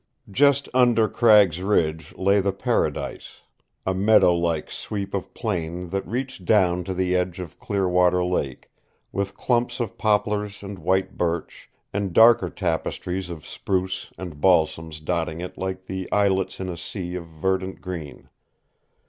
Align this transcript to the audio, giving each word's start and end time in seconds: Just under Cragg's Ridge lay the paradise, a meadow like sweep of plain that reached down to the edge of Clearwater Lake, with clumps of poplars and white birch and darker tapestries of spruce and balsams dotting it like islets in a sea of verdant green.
Just 0.31 0.67
under 0.73 1.07
Cragg's 1.07 1.61
Ridge 1.61 2.11
lay 2.17 2.39
the 2.41 2.51
paradise, 2.51 3.41
a 3.85 3.93
meadow 3.93 4.33
like 4.33 4.71
sweep 4.71 5.13
of 5.13 5.31
plain 5.35 5.89
that 5.89 6.07
reached 6.07 6.43
down 6.43 6.83
to 6.85 6.95
the 6.95 7.15
edge 7.15 7.39
of 7.39 7.59
Clearwater 7.59 8.23
Lake, 8.25 8.71
with 9.11 9.37
clumps 9.37 9.79
of 9.79 9.99
poplars 9.99 10.63
and 10.63 10.79
white 10.79 11.19
birch 11.19 11.69
and 11.93 12.13
darker 12.13 12.49
tapestries 12.49 13.29
of 13.29 13.45
spruce 13.45 14.11
and 14.17 14.41
balsams 14.41 14.99
dotting 15.01 15.39
it 15.39 15.55
like 15.55 15.85
islets 16.11 16.59
in 16.59 16.67
a 16.67 16.77
sea 16.77 17.13
of 17.13 17.27
verdant 17.27 17.79
green. 17.79 18.27